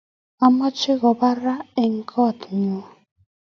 [0.37, 2.77] komeche kobaran eng' kot nyu